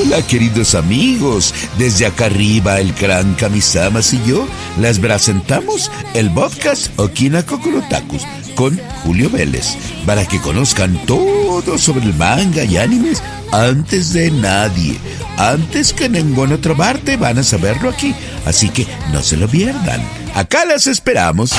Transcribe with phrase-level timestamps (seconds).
[0.00, 4.48] Hola queridos amigos, desde acá arriba el gran Kamisamas y yo
[4.80, 9.76] les presentamos el podcast Okina Kokorotakus con Julio Vélez
[10.06, 13.22] para que conozcan todo sobre el manga y animes
[13.52, 14.96] antes de nadie.
[15.36, 18.14] Antes que en ninguna otra parte van a saberlo aquí,
[18.46, 20.02] así que no se lo pierdan.
[20.34, 21.52] Acá las esperamos.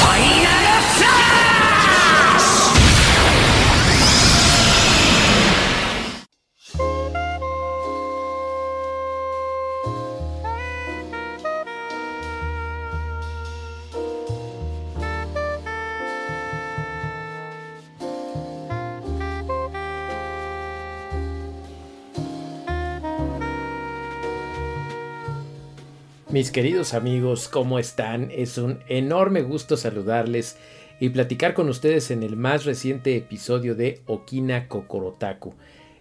[26.31, 28.31] Mis queridos amigos, ¿cómo están?
[28.31, 30.55] Es un enorme gusto saludarles
[31.01, 35.53] y platicar con ustedes en el más reciente episodio de Okina Kokorotaku.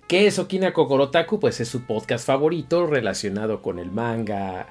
[0.07, 1.41] ¿Qué es Okina Kokorotaku?
[1.41, 4.69] Pues es su podcast favorito relacionado con el manga,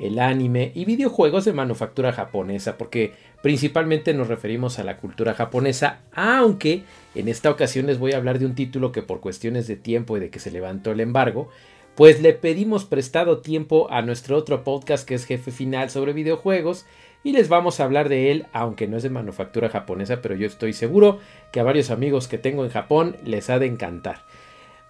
[0.00, 6.00] el anime y videojuegos de manufactura japonesa, porque principalmente nos referimos a la cultura japonesa,
[6.12, 9.76] aunque en esta ocasión les voy a hablar de un título que por cuestiones de
[9.76, 11.50] tiempo y de que se levantó el embargo,
[11.94, 16.86] pues le pedimos prestado tiempo a nuestro otro podcast que es Jefe Final sobre videojuegos
[17.24, 20.46] y les vamos a hablar de él, aunque no es de manufactura japonesa, pero yo
[20.46, 21.20] estoy seguro
[21.52, 24.24] que a varios amigos que tengo en Japón les ha de encantar.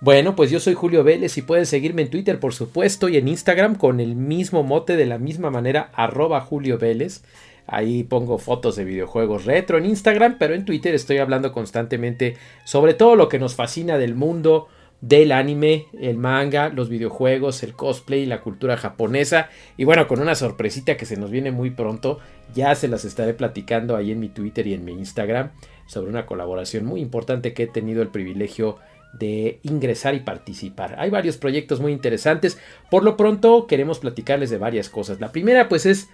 [0.00, 3.28] Bueno, pues yo soy Julio Vélez y pueden seguirme en Twitter, por supuesto, y en
[3.28, 7.22] Instagram con el mismo mote, de la misma manera, arroba Julio Vélez.
[7.68, 12.94] Ahí pongo fotos de videojuegos retro en Instagram, pero en Twitter estoy hablando constantemente sobre
[12.94, 14.66] todo lo que nos fascina del mundo
[15.02, 19.50] del anime, el manga, los videojuegos, el cosplay, la cultura japonesa.
[19.76, 22.20] Y bueno, con una sorpresita que se nos viene muy pronto,
[22.54, 25.50] ya se las estaré platicando ahí en mi Twitter y en mi Instagram
[25.86, 28.78] sobre una colaboración muy importante que he tenido el privilegio
[29.12, 30.94] de ingresar y participar.
[30.98, 32.58] Hay varios proyectos muy interesantes.
[32.88, 35.20] Por lo pronto queremos platicarles de varias cosas.
[35.20, 36.08] La primera pues es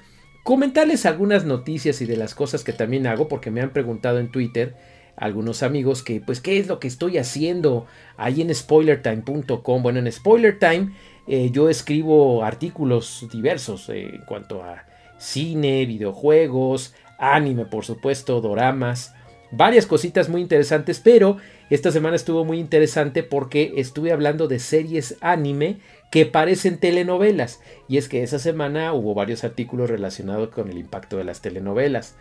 [0.45, 4.33] comentarles algunas noticias y de las cosas que también hago porque me han preguntado en
[4.33, 4.75] Twitter
[5.19, 7.87] algunos amigos que pues qué es lo que estoy haciendo
[8.17, 9.83] ahí en spoilertime.com.
[9.83, 10.93] Bueno, en Spoilertime
[11.27, 14.85] eh, yo escribo artículos diversos eh, en cuanto a
[15.19, 19.13] cine, videojuegos, anime, por supuesto, doramas,
[19.51, 21.37] varias cositas muy interesantes, pero
[21.71, 25.79] esta semana estuvo muy interesante porque estuve hablando de series anime
[26.11, 27.61] que parecen telenovelas.
[27.89, 32.17] Y es que esa semana hubo varios artículos relacionados con el impacto de las telenovelas.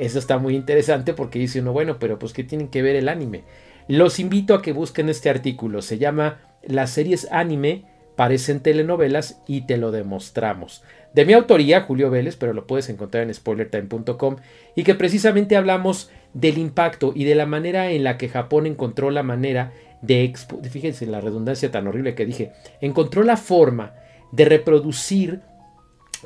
[0.00, 3.06] Eso está muy interesante porque dice uno, bueno, pero pues ¿qué tienen que ver el
[3.06, 3.44] anime?
[3.86, 5.82] Los invito a que busquen este artículo.
[5.82, 7.84] Se llama Las series anime
[8.16, 10.82] parecen telenovelas y te lo demostramos.
[11.12, 14.36] De mi autoría, Julio Vélez, pero lo puedes encontrar en spoilertime.com
[14.74, 19.10] y que precisamente hablamos del impacto y de la manera en la que Japón encontró
[19.10, 20.32] la manera de,
[20.70, 23.92] fíjense la redundancia tan horrible que dije, encontró la forma
[24.32, 25.42] de reproducir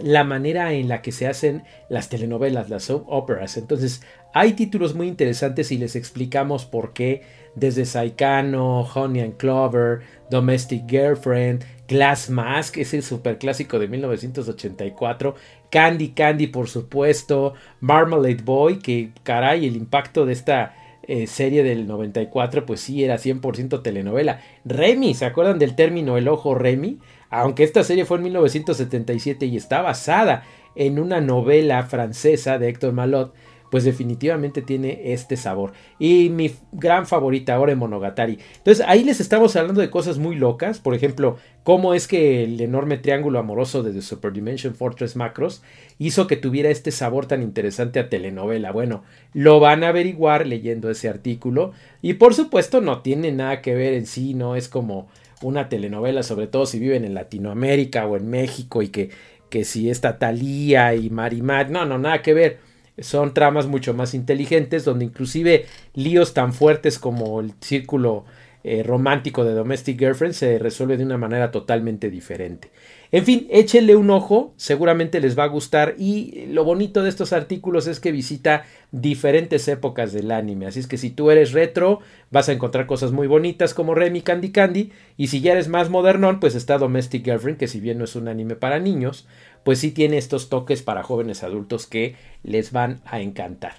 [0.03, 3.57] la manera en la que se hacen las telenovelas, las soap operas.
[3.57, 7.23] Entonces, hay títulos muy interesantes y les explicamos por qué
[7.55, 10.01] desde Saikano, Honey and Clover,
[10.31, 15.35] Domestic Girlfriend, Glass Mask, ese super clásico de 1984,
[15.71, 20.75] Candy Candy, por supuesto, Marmalade Boy, que caray, el impacto de esta
[21.07, 24.41] eh, serie del 94, pues sí, era 100% telenovela.
[24.65, 26.99] Remy, ¿se acuerdan del término el ojo Remy?
[27.35, 30.45] Aunque esta serie fue en 1977 y está basada
[30.77, 33.35] en una novela francesa de Héctor Malot,
[33.71, 35.73] pues definitivamente tiene este sabor.
[35.99, 38.39] Y mi gran favorita ahora en Monogatari.
[38.59, 40.79] Entonces ahí les estamos hablando de cosas muy locas.
[40.79, 45.61] Por ejemplo, cómo es que el enorme triángulo amoroso de The Super Dimension Fortress Macros
[45.99, 48.71] hizo que tuviera este sabor tan interesante a telenovela.
[48.71, 49.03] Bueno,
[49.33, 51.73] lo van a averiguar leyendo ese artículo.
[52.01, 55.09] Y por supuesto no tiene nada que ver en sí, no es como
[55.45, 59.11] una telenovela, sobre todo si viven en Latinoamérica o en México y que,
[59.51, 62.59] que si está Talía y Marimar, no, no, nada que ver.
[62.99, 68.25] Son tramas mucho más inteligentes donde inclusive líos tan fuertes como el círculo
[68.67, 72.71] eh, romántico de Domestic Girlfriend se resuelve de una manera totalmente diferente.
[73.13, 77.35] En fin, échenle un ojo, seguramente les va a gustar y lo bonito de estos
[77.35, 82.01] artículos es que visita diferentes épocas del anime, así es que si tú eres retro
[82.31, 85.91] vas a encontrar cosas muy bonitas como Remy Candy Candy y si ya eres más
[85.91, 89.29] modernón pues está Domestic Girlfriend que si bien no es un anime para niños,
[89.63, 93.75] pues sí tiene estos toques para jóvenes adultos que les van a encantar.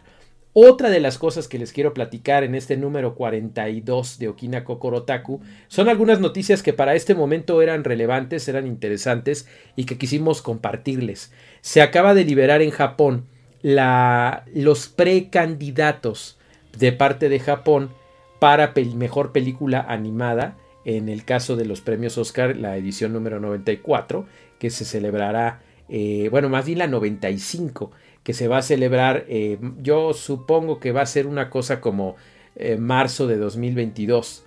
[0.58, 5.42] Otra de las cosas que les quiero platicar en este número 42 de Okina Kokorotaku
[5.68, 11.34] son algunas noticias que para este momento eran relevantes, eran interesantes y que quisimos compartirles.
[11.60, 13.26] Se acaba de liberar en Japón
[13.64, 16.38] los precandidatos
[16.80, 17.90] de parte de Japón
[18.40, 20.56] para mejor película animada
[20.86, 24.26] en el caso de los premios Oscar, la edición número 94,
[24.58, 25.60] que se celebrará,
[25.90, 27.92] eh, bueno, más bien la 95,
[28.26, 32.16] que se va a celebrar, eh, yo supongo que va a ser una cosa como
[32.56, 34.44] eh, marzo de 2022.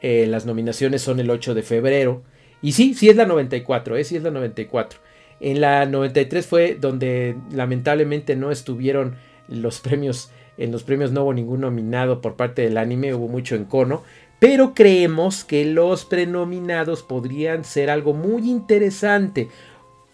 [0.00, 2.22] las nominaciones son el 8 de febrero.
[2.62, 4.04] Y sí, sí es la 94, ¿eh?
[4.04, 4.98] sí es la 94.
[5.40, 9.16] En la 93 fue donde lamentablemente no estuvieron
[9.46, 13.56] los premios, en los premios no hubo ningún nominado por parte del anime, hubo mucho
[13.56, 14.04] encono,
[14.38, 19.48] pero creemos que los prenominados podrían ser algo muy interesante.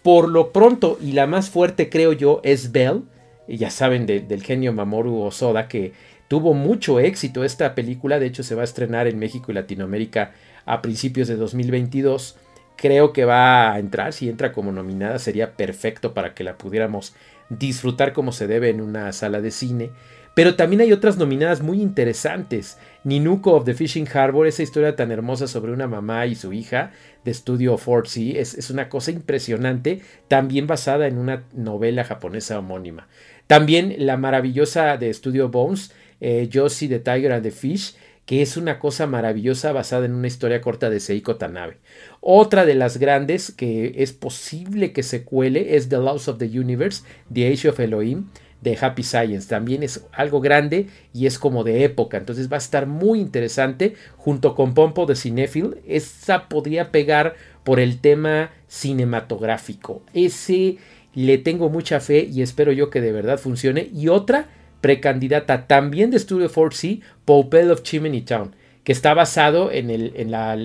[0.03, 3.03] Por lo pronto, y la más fuerte creo yo, es Bell,
[3.47, 5.93] ya saben del genio Mamoru Osoda, que
[6.27, 10.33] tuvo mucho éxito esta película, de hecho se va a estrenar en México y Latinoamérica
[10.65, 12.37] a principios de 2022
[12.75, 14.13] creo que va a entrar.
[14.13, 17.15] Si entra como nominada sería perfecto para que la pudiéramos
[17.49, 19.91] disfrutar como se debe en una sala de cine.
[20.33, 22.77] Pero también hay otras nominadas muy interesantes.
[23.03, 26.91] Ninuko of the Fishing Harbor, esa historia tan hermosa sobre una mamá y su hija
[27.23, 32.57] de estudio Fort Sea, es, es una cosa impresionante, también basada en una novela japonesa
[32.57, 33.07] homónima.
[33.47, 35.91] También la maravillosa de estudio Bones,
[36.21, 37.95] eh, Josie the Tiger and the Fish,
[38.25, 41.77] que es una cosa maravillosa basada en una historia corta de Seiko Tanabe.
[42.21, 46.45] Otra de las grandes que es posible que se cuele es The Laws of the
[46.45, 48.29] Universe, The Age of Elohim,
[48.63, 49.47] de Happy Science.
[49.47, 52.17] También es algo grande y es como de época.
[52.17, 55.81] Entonces va a estar muy interesante junto con Pompo de Cinephile.
[55.87, 60.01] Esa podría pegar por el tema cinematográfico.
[60.13, 60.77] Ese
[61.13, 63.89] le tengo mucha fe y espero yo que de verdad funcione.
[63.93, 64.47] Y otra
[64.81, 70.31] precandidata también de Studio 4C, Popel of Chimney Town, que está basado en, el, en
[70.31, 70.57] la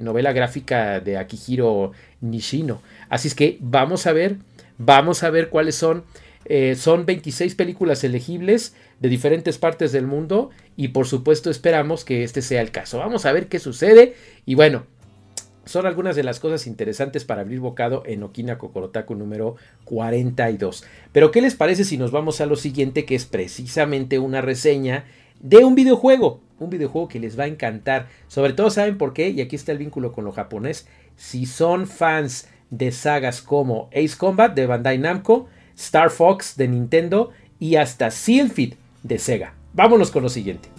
[0.00, 2.80] novela gráfica de Akihiro Nishino.
[3.08, 4.36] Así es que vamos a ver,
[4.78, 6.04] vamos a ver cuáles son.
[6.46, 12.22] Eh, son 26 películas elegibles de diferentes partes del mundo y por supuesto esperamos que
[12.22, 12.98] este sea el caso.
[12.98, 14.14] Vamos a ver qué sucede
[14.44, 14.84] y bueno,
[15.64, 20.84] son algunas de las cosas interesantes para abrir bocado en Okina Kokorotaku número 42.
[21.12, 25.04] Pero ¿qué les parece si nos vamos a lo siguiente que es precisamente una reseña
[25.40, 26.42] de un videojuego?
[26.58, 28.08] Un videojuego que les va a encantar.
[28.28, 30.86] Sobre todo saben por qué, y aquí está el vínculo con lo japonés.
[31.16, 37.30] Si son fans de sagas como Ace Combat de Bandai Namco, Star Fox de Nintendo
[37.58, 39.54] y hasta Sylphid de Sega.
[39.72, 40.73] Vámonos con lo siguiente.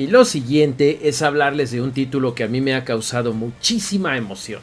[0.00, 4.16] Y lo siguiente es hablarles de un título que a mí me ha causado muchísima
[4.16, 4.62] emoción.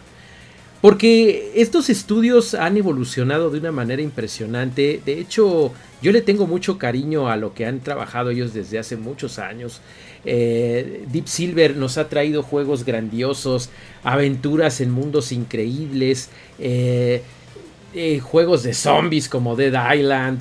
[0.82, 5.00] Porque estos estudios han evolucionado de una manera impresionante.
[5.06, 8.98] De hecho, yo le tengo mucho cariño a lo que han trabajado ellos desde hace
[8.98, 9.82] muchos años.
[10.26, 13.70] Eh, Deep Silver nos ha traído juegos grandiosos,
[14.04, 17.22] aventuras en mundos increíbles, eh,
[17.94, 20.40] eh, juegos de zombies como Dead Island,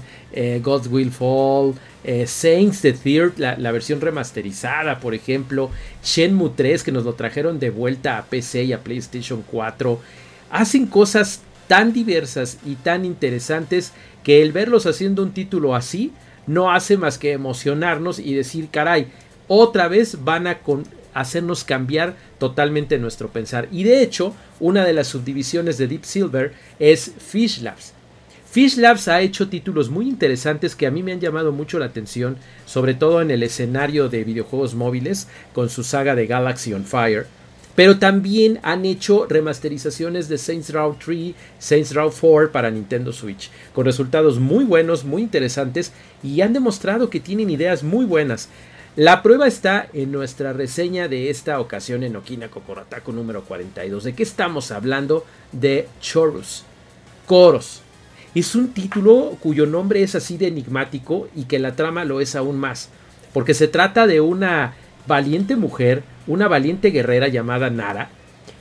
[0.62, 1.74] God Will Fall,
[2.06, 5.70] eh, Saints the Third, la, versión remasterizada, por ejemplo,
[6.04, 10.00] Shenmue 3, que nos lo trajeron de vuelta a PC y a PlayStation 4,
[10.50, 16.12] hacen cosas tan diversas y tan interesantes que el verlos haciendo un título así
[16.46, 19.08] no hace más que emocionarnos y decir, caray,
[19.48, 20.60] otra vez van a
[21.12, 23.66] hacernos cambiar totalmente nuestro pensar.
[23.72, 27.95] Y de hecho, una de las subdivisiones de Deep Silver es Fish Labs.
[28.56, 31.84] Fish Labs ha hecho títulos muy interesantes que a mí me han llamado mucho la
[31.84, 36.86] atención, sobre todo en el escenario de videojuegos móviles con su saga de Galaxy on
[36.86, 37.26] Fire.
[37.74, 43.50] Pero también han hecho remasterizaciones de Saints Row 3, Saints Row 4 para Nintendo Switch,
[43.74, 48.48] con resultados muy buenos, muy interesantes y han demostrado que tienen ideas muy buenas.
[48.96, 54.04] La prueba está en nuestra reseña de esta ocasión en Okina Kokorataku número 42.
[54.04, 55.26] ¿De qué estamos hablando?
[55.52, 56.64] De Chorus.
[57.26, 57.82] Coros
[58.40, 62.36] es un título cuyo nombre es así de enigmático y que la trama lo es
[62.36, 62.90] aún más,
[63.32, 64.74] porque se trata de una
[65.06, 68.10] valiente mujer, una valiente guerrera llamada Nara,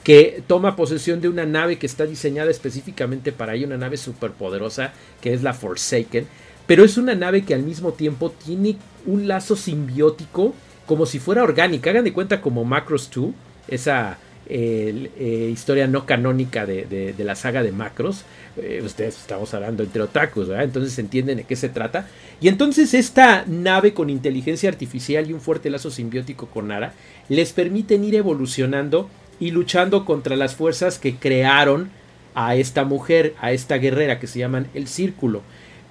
[0.04, 4.94] que toma posesión de una nave que está diseñada específicamente para ella, una nave superpoderosa
[5.20, 6.28] que es la Forsaken,
[6.68, 10.54] pero es una nave que al mismo tiempo tiene un lazo simbiótico
[10.86, 13.32] como si fuera orgánica, hagan de cuenta como Macros 2,
[13.68, 18.24] esa eh, historia no canónica de, la saga de Macros.
[18.58, 20.66] Eh, ustedes estamos hablando entre otakus, ¿verdad?
[20.66, 22.08] Entonces entienden de qué se trata.
[22.42, 26.94] Y entonces esta nave con inteligencia artificial y un fuerte lazo simbiótico con Nara
[27.30, 29.10] les permiten ir evolucionando
[29.40, 31.90] y luchando contra las fuerzas que crearon
[32.34, 35.42] a esta mujer, a esta guerrera que se llaman el Círculo.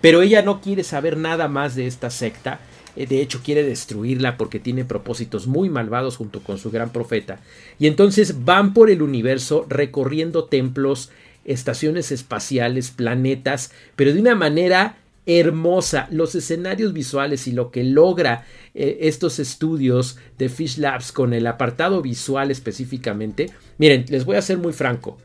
[0.05, 2.61] Pero ella no quiere saber nada más de esta secta
[2.95, 7.41] eh, de hecho quiere destruirla porque tiene propósitos muy malvados junto con su gran profeta.
[7.79, 11.11] Y entonces van por el universo recorriendo templos,
[11.47, 16.07] estaciones espaciales, planetas, pero de una manera hermosa.
[16.11, 18.45] Los escenarios visuales y lo que logra
[18.75, 23.51] eh, estos estudios de Fish Labs con el apartado visual específicamente.
[23.79, 25.17] Miren, les voy a ser muy franco.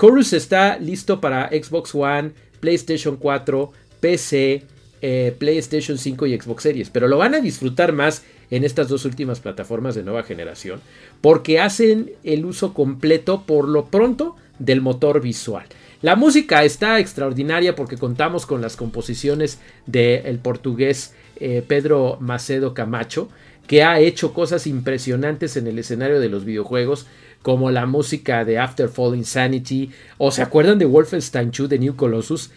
[0.00, 4.64] Chorus está listo para Xbox One, PlayStation 4, PC,
[5.02, 9.04] eh, PlayStation 5 y Xbox Series, pero lo van a disfrutar más en estas dos
[9.04, 10.80] últimas plataformas de nueva generación
[11.20, 15.64] porque hacen el uso completo por lo pronto del motor visual.
[16.02, 23.28] La música está extraordinaria porque contamos con las composiciones del portugués eh, Pedro Macedo Camacho,
[23.66, 27.06] que ha hecho cosas impresionantes en el escenario de los videojuegos,
[27.42, 31.96] como la música de After Fall Insanity, o se acuerdan de Wolfenstein 2 de New
[31.96, 32.50] Colossus,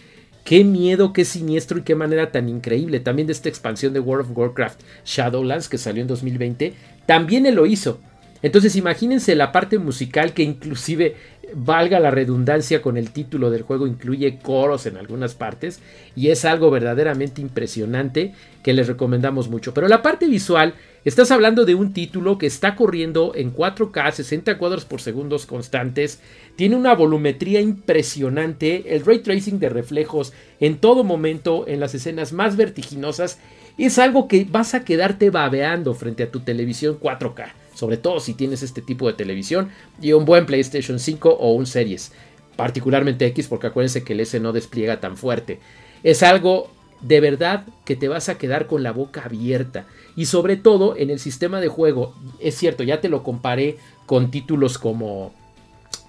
[0.44, 3.00] Qué miedo, qué siniestro y qué manera tan increíble.
[3.00, 6.74] También de esta expansión de World of Warcraft Shadowlands que salió en 2020.
[7.06, 8.00] También él lo hizo.
[8.42, 11.16] Entonces imagínense la parte musical que inclusive
[11.56, 15.80] valga la redundancia con el título del juego, incluye coros en algunas partes
[16.16, 19.74] y es algo verdaderamente impresionante que les recomendamos mucho.
[19.74, 20.74] Pero la parte visual,
[21.06, 26.20] estás hablando de un título que está corriendo en 4K, 60 cuadros por segundo constantes,
[26.56, 32.34] tiene una volumetría impresionante, el ray tracing de reflejos en todo momento, en las escenas
[32.34, 33.40] más vertiginosas,
[33.78, 38.34] es algo que vas a quedarte babeando frente a tu televisión 4K sobre todo si
[38.34, 39.70] tienes este tipo de televisión
[40.02, 42.12] y un buen PlayStation 5 o un Series,
[42.56, 45.60] particularmente X porque acuérdense que el S no despliega tan fuerte.
[46.04, 46.70] Es algo
[47.02, 49.86] de verdad que te vas a quedar con la boca abierta
[50.16, 54.32] y sobre todo en el sistema de juego, es cierto, ya te lo comparé con
[54.32, 55.34] títulos como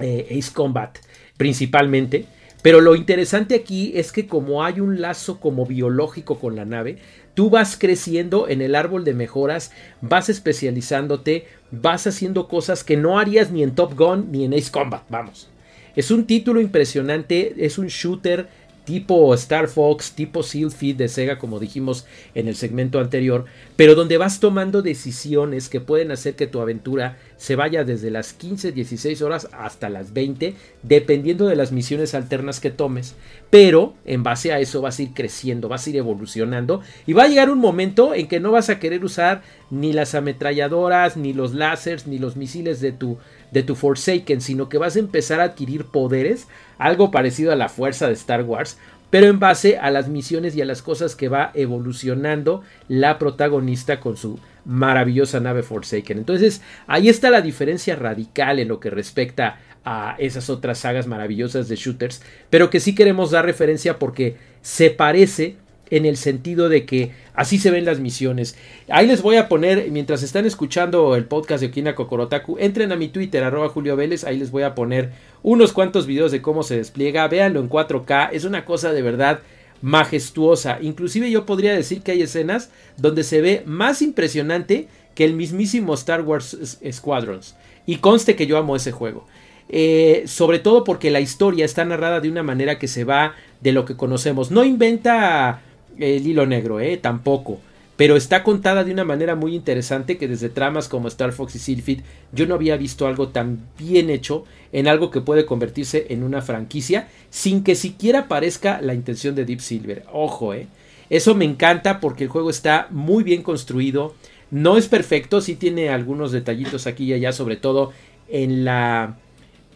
[0.01, 0.99] eh, Ace Combat
[1.37, 2.27] principalmente,
[2.63, 6.99] pero lo interesante aquí es que como hay un lazo como biológico con la nave,
[7.35, 13.19] tú vas creciendo en el árbol de mejoras, vas especializándote, vas haciendo cosas que no
[13.19, 15.51] harías ni en Top Gun ni en Ace Combat, vamos.
[15.97, 18.49] Es un título impresionante, es un shooter
[18.85, 24.19] tipo Star Fox, tipo Feed de Sega, como dijimos en el segmento anterior, pero donde
[24.19, 29.23] vas tomando decisiones que pueden hacer que tu aventura se vaya desde las 15, 16
[29.23, 33.15] horas hasta las 20, dependiendo de las misiones alternas que tomes.
[33.51, 37.25] Pero en base a eso vas a ir creciendo, vas a ir evolucionando y va
[37.25, 41.33] a llegar un momento en que no vas a querer usar ni las ametralladoras, ni
[41.33, 43.19] los láseres, ni los misiles de tu
[43.55, 47.71] de tu Forsaken, sino que vas a empezar a adquirir poderes, algo parecido a la
[47.71, 48.79] fuerza de Star Wars,
[49.11, 54.01] pero en base a las misiones y a las cosas que va evolucionando la protagonista
[54.01, 56.19] con su maravillosa nave Forsaken.
[56.19, 61.69] Entonces, ahí está la diferencia radical en lo que respecta a esas otras sagas maravillosas
[61.69, 65.59] de shooters, pero que sí queremos dar referencia porque se parece
[65.97, 68.57] en el sentido de que así se ven las misiones.
[68.89, 72.97] Ahí les voy a poner, mientras están escuchando el podcast de Okina Kokorotaku, entren a
[72.97, 75.13] mi Twitter, arroba Julio Vélez, ahí les voy a poner
[75.45, 79.41] unos cuantos videos de cómo se despliega, véanlo en 4K, es una cosa de verdad
[79.83, 80.79] majestuosa.
[80.81, 85.95] Inclusive yo podría decir que hay escenas donde se ve más impresionante que el mismísimo
[85.95, 87.55] Star Wars Squadrons.
[87.87, 89.27] Y conste que yo amo ese juego.
[89.69, 93.73] Eh, sobre todo porque la historia está narrada de una manera que se va de
[93.73, 94.51] lo que conocemos.
[94.51, 95.63] No inventa
[95.99, 96.97] el hilo negro, ¿eh?
[96.97, 97.61] Tampoco.
[97.97, 101.59] Pero está contada de una manera muy interesante que desde tramas como Star Fox y
[101.61, 102.01] Sylphid
[102.33, 106.43] yo no había visto algo tan bien hecho en algo que puede convertirse en una
[106.43, 110.05] franquicia sin que siquiera parezca la intención de Deep Silver.
[110.13, 110.67] Ojo, ¿eh?
[111.09, 114.15] Eso me encanta porque el juego está muy bien construido.
[114.51, 117.93] No es perfecto, sí tiene algunos detallitos aquí y allá, sobre todo
[118.29, 119.19] en la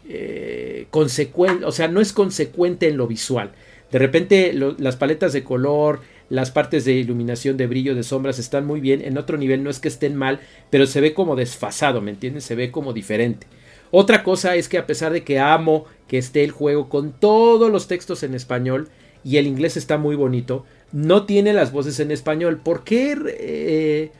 [0.09, 3.53] eh, consecuente, o sea, no es consecuente en lo visual.
[3.91, 8.67] De repente las paletas de color, las partes de iluminación, de brillo, de sombras están
[8.67, 9.03] muy bien.
[9.03, 10.41] En otro nivel no es que estén mal,
[10.71, 12.45] pero se ve como desfasado, ¿me entiendes?
[12.45, 13.47] Se ve como diferente.
[13.91, 17.71] Otra cosa es que a pesar de que amo que esté el juego con todos
[17.71, 18.89] los textos en español
[19.25, 22.61] y el inglés está muy bonito, no tiene las voces en español.
[22.63, 24.11] ¿Por qué eh,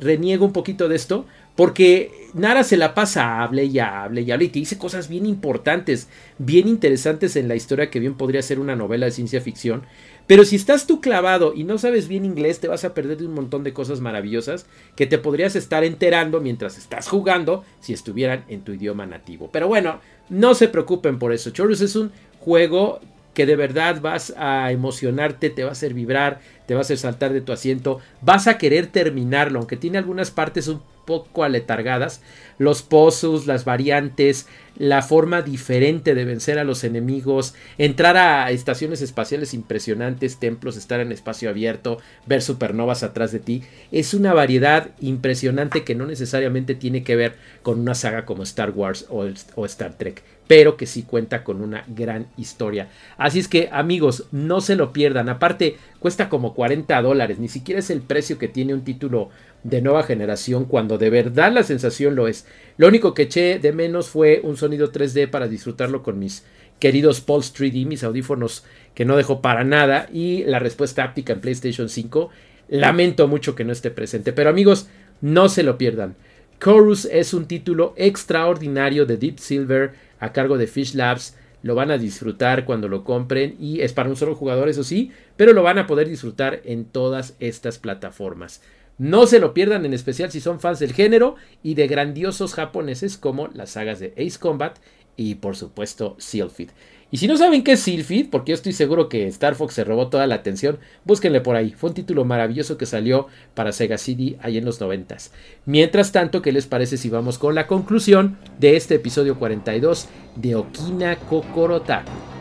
[0.00, 1.24] reniego un poquito de esto?
[1.58, 5.26] Porque Nara se la pasa, hable y hable y hable y te dice cosas bien
[5.26, 6.06] importantes,
[6.38, 9.82] bien interesantes en la historia que bien podría ser una novela de ciencia ficción.
[10.28, 13.26] Pero si estás tú clavado y no sabes bien inglés, te vas a perder de
[13.26, 18.44] un montón de cosas maravillosas que te podrías estar enterando mientras estás jugando si estuvieran
[18.46, 19.50] en tu idioma nativo.
[19.52, 19.98] Pero bueno,
[20.28, 21.50] no se preocupen por eso.
[21.50, 23.00] Chorus es un juego
[23.38, 26.98] que de verdad vas a emocionarte, te va a hacer vibrar, te va a hacer
[26.98, 32.20] saltar de tu asiento, vas a querer terminarlo, aunque tiene algunas partes un poco aletargadas,
[32.58, 39.02] los pozos, las variantes, la forma diferente de vencer a los enemigos, entrar a estaciones
[39.02, 44.90] espaciales impresionantes, templos, estar en espacio abierto, ver supernovas atrás de ti, es una variedad
[44.98, 49.64] impresionante que no necesariamente tiene que ver con una saga como Star Wars o, o
[49.64, 52.88] Star Trek pero que sí cuenta con una gran historia.
[53.18, 55.28] Así es que amigos, no se lo pierdan.
[55.28, 59.28] Aparte, cuesta como 40 dólares, ni siquiera es el precio que tiene un título
[59.62, 62.46] de nueva generación cuando de verdad la sensación lo es.
[62.78, 66.44] Lo único que eché de menos fue un sonido 3D para disfrutarlo con mis
[66.80, 68.64] queridos Pulse 3D, mis audífonos
[68.94, 72.30] que no dejo para nada y la respuesta áptica en PlayStation 5.
[72.68, 74.88] Lamento mucho que no esté presente, pero amigos,
[75.20, 76.16] no se lo pierdan.
[76.60, 81.36] Chorus es un título extraordinario de Deep Silver a cargo de Fish Labs.
[81.62, 85.10] Lo van a disfrutar cuando lo compren y es para un solo jugador, eso sí,
[85.36, 88.62] pero lo van a poder disfrutar en todas estas plataformas.
[88.98, 93.16] No se lo pierdan, en especial si son fans del género y de grandiosos japoneses
[93.16, 94.76] como las sagas de Ace Combat
[95.16, 96.70] y por supuesto Sealfit.
[97.10, 99.84] Y si no saben qué es Sealfit, porque yo estoy seguro que Star Fox se
[99.84, 101.72] robó toda la atención, búsquenle por ahí.
[101.72, 105.32] Fue un título maravilloso que salió para Sega CD ahí en los noventas.
[105.64, 110.54] Mientras tanto, ¿qué les parece si vamos con la conclusión de este episodio 42 de
[110.54, 112.37] Okina Kokorotaku?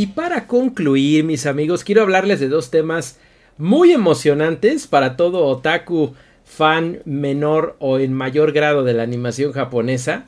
[0.00, 3.18] Y para concluir, mis amigos, quiero hablarles de dos temas
[3.58, 10.24] muy emocionantes para todo otaku fan menor o en mayor grado de la animación japonesa,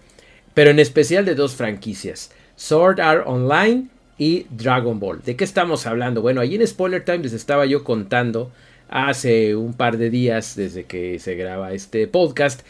[0.53, 3.87] pero en especial de dos franquicias, Sword Art Online
[4.19, 5.23] y Dragon Ball.
[5.23, 6.21] ¿De qué estamos hablando?
[6.21, 8.53] Bueno, ahí en Spoiler Time les estaba yo contando
[8.91, 12.61] hace un par de días desde que se graba este podcast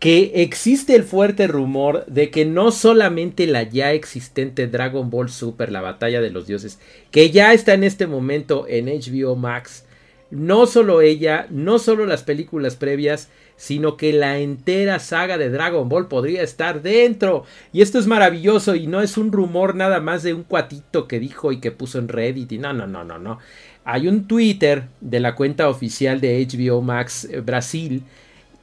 [0.00, 5.70] que existe el fuerte rumor de que no solamente la ya existente Dragon Ball Super,
[5.70, 9.84] la batalla de los dioses, que ya está en este momento en HBO Max,
[10.30, 15.90] no solo ella, no solo las películas previas, sino que la entera saga de Dragon
[15.90, 17.44] Ball podría estar dentro.
[17.74, 21.20] Y esto es maravilloso y no es un rumor nada más de un cuatito que
[21.20, 23.38] dijo y que puso en Reddit y no, no, no, no, no.
[23.84, 28.04] Hay un Twitter de la cuenta oficial de HBO Max eh, Brasil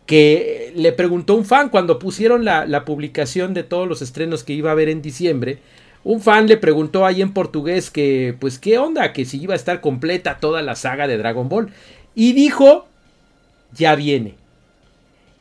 [0.08, 4.70] que le preguntó un fan cuando pusieron la, publicación de todos los estrenos que iba
[4.70, 5.60] a haber en diciembre.
[6.04, 9.12] Un fan le preguntó ahí en portugués que, pues, ¿qué onda?
[9.12, 11.72] Que si iba a estar completa toda la saga de Dragon Ball.
[12.16, 12.88] Y dijo,
[13.74, 14.36] ya viene.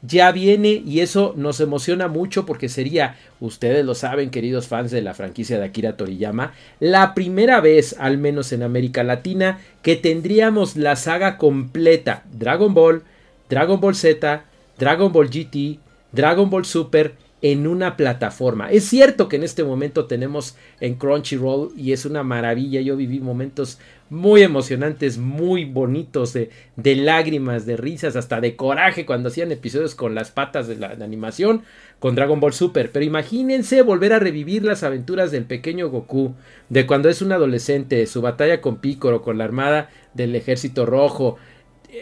[0.02, 5.00] Ya viene y eso nos emociona mucho porque sería, ustedes lo saben, queridos fans de
[5.00, 10.76] la franquicia de Akira Toriyama, la primera vez, al menos en América Latina, que tendríamos
[10.76, 12.24] la saga completa.
[12.32, 13.04] Dragon Ball,
[13.48, 14.44] Dragon Ball Z,
[14.78, 15.78] Dragon Ball GT,
[16.12, 18.70] Dragon Ball Super en una plataforma.
[18.70, 22.80] Es cierto que en este momento tenemos en Crunchyroll y es una maravilla.
[22.80, 26.50] Yo viví momentos muy emocionantes, muy bonitos, de,
[26.96, 31.62] lágrimas, de risas, hasta de coraje cuando hacían episodios con las patas de la animación
[31.98, 32.90] con Dragon Ball Super.
[32.90, 36.34] Pero imagínense volver a revivir las aventuras del pequeño Goku,
[36.70, 41.36] de cuando es un adolescente, su batalla con Piccolo, con la armada del ejército rojo.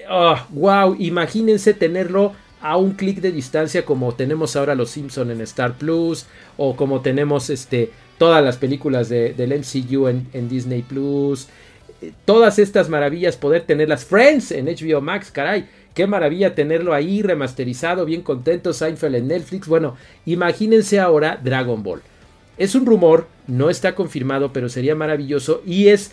[0.08, 2.32] Oh, wow, imagínense tenerlo
[2.64, 6.24] a un clic de distancia como tenemos ahora los Simpson en Star Plus
[6.57, 11.48] o como tenemos este todas las películas de, del MCU en, Disney Plus.
[12.00, 14.07] Eh, todas estas maravillas poder tenerlas.
[14.07, 18.72] Friends en HBO Max caray qué maravilla tenerlo ahí remasterizado bien contento.
[18.72, 19.68] Seinfeld en Netflix.
[19.68, 22.00] Bueno imagínense ahora Dragon Ball.
[22.57, 26.12] Es un rumor no está confirmado pero sería maravilloso y es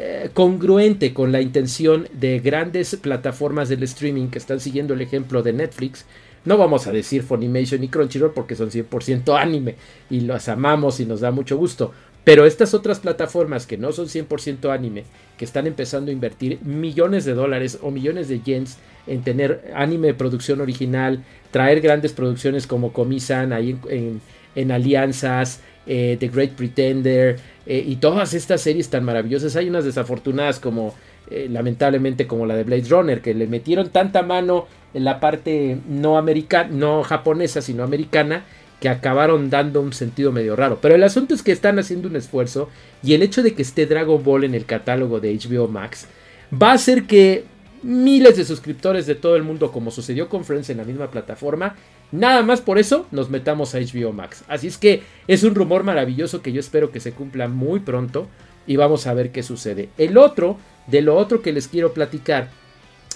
[0.00, 5.42] eh, congruente con la intención de grandes plataformas del streaming que están siguiendo el ejemplo
[5.42, 6.04] de Netflix.
[6.44, 9.74] No vamos a decir Funimation y Crunchyroll porque son 100% anime
[10.08, 11.92] y los amamos y nos da mucho gusto.
[12.22, 15.02] Pero estas otras plataformas que no son 100% anime,
[15.36, 20.06] que están empezando a invertir millones de dólares o millones de yens en tener anime
[20.06, 24.20] de producción original, traer grandes producciones como Comisan ahí en,
[24.54, 27.36] en alianzas, eh, The Great Pretender
[27.66, 29.56] eh, y todas estas series tan maravillosas.
[29.56, 30.94] Hay unas desafortunadas como
[31.30, 36.16] lamentablemente como la de Blade Runner que le metieron tanta mano en la parte no
[36.16, 38.44] americana, no japonesa, sino americana
[38.80, 40.78] que acabaron dando un sentido medio raro.
[40.80, 42.70] Pero el asunto es que están haciendo un esfuerzo
[43.02, 46.06] y el hecho de que esté Dragon Ball en el catálogo de HBO Max
[46.50, 47.44] va a hacer que
[47.82, 51.76] miles de suscriptores de todo el mundo, como sucedió con Friends en la misma plataforma,
[52.12, 54.44] nada más por eso nos metamos a HBO Max.
[54.48, 58.26] Así es que es un rumor maravilloso que yo espero que se cumpla muy pronto
[58.66, 59.88] y vamos a ver qué sucede.
[59.98, 62.50] El otro, de lo otro que les quiero platicar,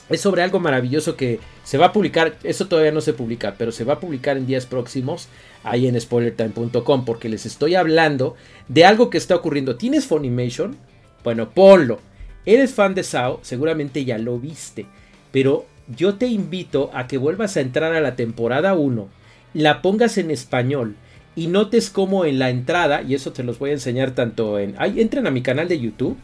[0.08, 3.72] es sobre algo maravilloso que se va a publicar, eso todavía no se publica, pero
[3.72, 5.28] se va a publicar en días próximos
[5.64, 8.34] ahí en spoilertime.com porque les estoy hablando
[8.68, 9.76] de algo que está ocurriendo.
[9.76, 10.76] ¿Tienes Funimation?
[11.22, 12.00] Bueno, ponlo
[12.44, 14.86] Eres fan de Sao, seguramente ya lo viste,
[15.30, 19.08] pero yo te invito a que vuelvas a entrar a la temporada 1,
[19.54, 20.96] la pongas en español
[21.34, 24.74] y notes cómo en la entrada, y eso te los voy a enseñar tanto en...
[24.78, 26.16] Ay, entren a mi canal de YouTube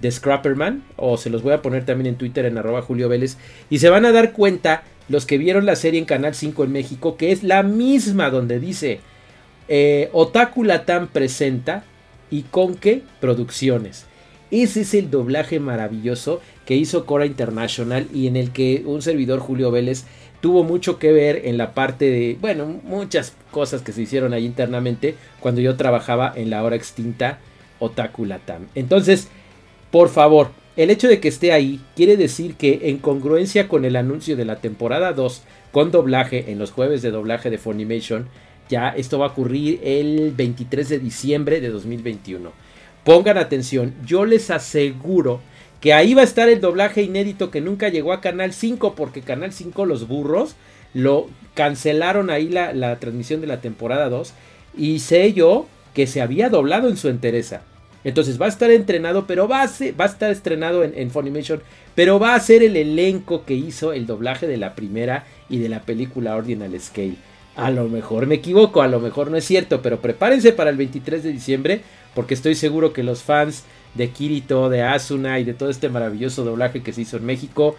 [0.00, 3.36] de Scrapperman, o se los voy a poner también en Twitter en arroba Julio Vélez,
[3.70, 6.72] y se van a dar cuenta los que vieron la serie en Canal 5 en
[6.72, 9.00] México, que es la misma donde dice
[9.68, 10.66] eh, Otaku
[11.12, 11.84] presenta
[12.30, 14.06] y con qué producciones.
[14.50, 19.40] Ese es el doblaje maravilloso que hizo Cora International y en el que un servidor
[19.40, 20.04] Julio Vélez
[20.40, 24.44] tuvo mucho que ver en la parte de, bueno, muchas cosas que se hicieron ahí
[24.44, 27.38] internamente cuando yo trabajaba en la hora extinta
[27.78, 28.66] Otaku Latam.
[28.74, 29.28] Entonces,
[29.90, 33.96] por favor, el hecho de que esté ahí quiere decir que en congruencia con el
[33.96, 38.28] anuncio de la temporada 2 con doblaje en los jueves de doblaje de Funimation,
[38.68, 42.52] ya esto va a ocurrir el 23 de diciembre de 2021.
[43.04, 45.40] Pongan atención, yo les aseguro
[45.82, 49.20] que ahí va a estar el doblaje inédito que nunca llegó a Canal 5 porque
[49.20, 50.56] Canal 5 los burros
[50.94, 54.32] lo cancelaron ahí la, transmisión de la temporada 2
[54.78, 57.60] y sé yo que se había doblado en su entereza.
[58.04, 61.60] Entonces va a estar entrenado, pero va a, va a estar estrenado en, en, Funimation,
[61.94, 65.68] pero va a ser el elenco que hizo el doblaje de la primera y de
[65.68, 67.16] la película Ordinal Scale.
[67.56, 70.76] A lo mejor me equivoco, a lo mejor no es cierto, pero prepárense para el
[70.76, 71.82] 23 de diciembre
[72.14, 76.44] porque estoy seguro que los fans de Kirito, de Asuna y de todo este maravilloso
[76.44, 77.76] doblaje que se hizo en México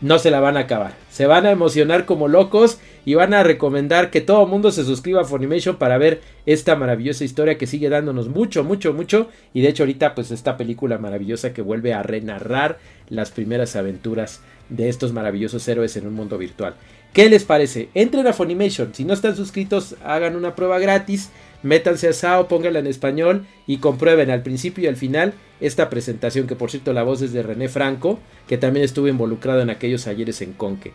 [0.00, 0.92] no se la van a acabar.
[1.10, 4.84] Se van a emocionar como locos y van a recomendar que todo el mundo se
[4.84, 9.28] suscriba a Funimation para ver esta maravillosa historia que sigue dándonos mucho, mucho, mucho.
[9.54, 12.78] Y de hecho ahorita pues esta película maravillosa que vuelve a renarrar
[13.08, 16.74] las primeras aventuras de estos maravillosos héroes en un mundo virtual.
[17.12, 17.90] ¿Qué les parece?
[17.94, 18.92] Entren a Funimation.
[18.92, 21.30] Si no están suscritos, hagan una prueba gratis.
[21.62, 26.46] Métanse a SAO, pónganla en español y comprueben al principio y al final esta presentación,
[26.46, 30.06] que por cierto la voz es de René Franco, que también estuvo involucrado en aquellos
[30.06, 30.92] ayeres en Conque.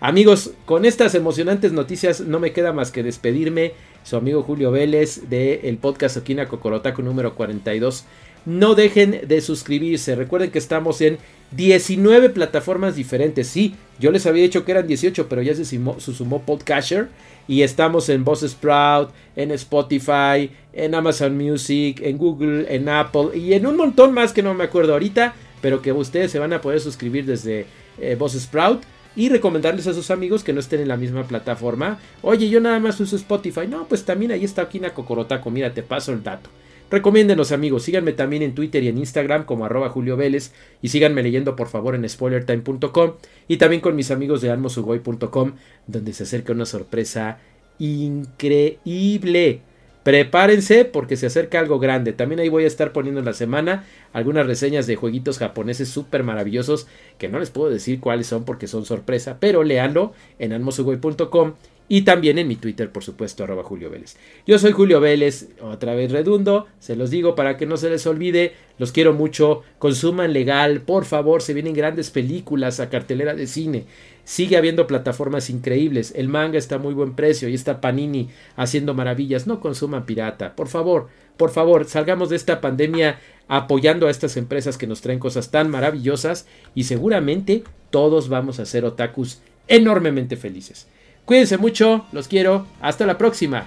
[0.00, 3.72] Amigos, con estas emocionantes noticias no me queda más que despedirme.
[4.02, 8.04] Su amigo Julio Vélez del el podcast Okina Cocorotaco número 42.
[8.44, 10.14] No dejen de suscribirse.
[10.14, 11.16] Recuerden que estamos en
[11.52, 13.48] 19 plataformas diferentes.
[13.48, 17.08] Sí, yo les había dicho que eran 18, pero ya se sumó, se sumó Podcatcher.
[17.46, 23.52] Y estamos en Voz Sprout, en Spotify, en Amazon Music, en Google, en Apple y
[23.52, 25.34] en un montón más que no me acuerdo ahorita.
[25.60, 27.66] Pero que ustedes se van a poder suscribir desde
[27.98, 28.82] eh, Voz Sprout
[29.16, 31.98] y recomendarles a sus amigos que no estén en la misma plataforma.
[32.22, 33.66] Oye, yo nada más uso Spotify.
[33.68, 35.50] No, pues también ahí está Okina Cocorotaco.
[35.50, 36.50] Mira, te paso el dato.
[36.94, 41.24] Recomiéndenos amigos, síganme también en Twitter y en Instagram como arroba Julio Vélez y síganme
[41.24, 43.14] leyendo por favor en spoilertime.com
[43.48, 45.54] y también con mis amigos de almosugoy.com
[45.88, 47.38] donde se acerca una sorpresa
[47.80, 49.62] increíble.
[50.04, 52.12] Prepárense porque se acerca algo grande.
[52.12, 56.22] También ahí voy a estar poniendo en la semana algunas reseñas de jueguitos japoneses súper
[56.22, 56.86] maravillosos
[57.18, 61.54] que no les puedo decir cuáles son porque son sorpresa, pero leanlo en almosugoy.com
[61.88, 64.16] y también en mi Twitter, por supuesto, arroba Julio Vélez.
[64.46, 68.06] Yo soy Julio Vélez, otra vez redundo, se los digo para que no se les
[68.06, 73.46] olvide, los quiero mucho, consuman legal, por favor, se vienen grandes películas a cartelera de
[73.46, 73.84] cine,
[74.24, 78.94] sigue habiendo plataformas increíbles, el manga está a muy buen precio y está Panini haciendo
[78.94, 84.36] maravillas, no consuman pirata, por favor, por favor, salgamos de esta pandemia apoyando a estas
[84.38, 90.36] empresas que nos traen cosas tan maravillosas y seguramente todos vamos a ser otakus enormemente
[90.36, 90.86] felices.
[91.24, 93.66] Cuídense mucho, los quiero, hasta la próxima.